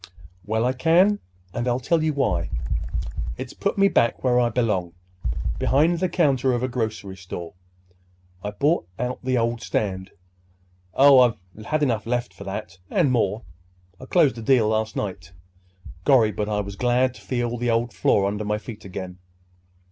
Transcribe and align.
"Well, 0.47 0.65
I 0.65 0.73
can; 0.73 1.19
and 1.53 1.67
I'll 1.67 1.79
tell 1.79 2.01
you 2.01 2.11
why. 2.11 2.49
It's 3.37 3.53
put 3.53 3.77
me 3.77 3.87
back 3.87 4.23
where 4.23 4.39
I 4.39 4.49
belong—behind 4.49 5.99
the 5.99 6.09
counter 6.09 6.53
of 6.53 6.63
a 6.63 6.67
grocery 6.67 7.15
store. 7.15 7.53
I've 8.43 8.57
bought 8.57 8.87
out 8.97 9.19
the 9.23 9.37
old 9.37 9.61
stand. 9.61 10.09
Oh, 10.95 11.19
I 11.19 11.61
had 11.67 11.83
enough 11.83 12.07
left 12.07 12.33
for 12.33 12.45
that, 12.45 12.79
and 12.89 13.11
more! 13.11 13.43
Closed 14.09 14.37
the 14.37 14.41
deal 14.41 14.69
last 14.69 14.95
night. 14.95 15.33
Gorry, 16.03 16.31
but 16.31 16.49
I 16.49 16.61
was 16.61 16.75
glad 16.75 17.13
to 17.13 17.21
feel 17.21 17.55
the 17.57 17.69
old 17.69 17.93
floor 17.93 18.25
under 18.25 18.43
my 18.43 18.57
feet 18.57 18.83
again!" 18.83 19.19